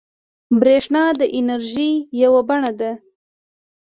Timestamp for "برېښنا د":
0.59-1.21